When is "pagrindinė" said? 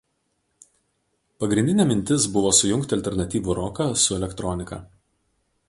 1.43-1.85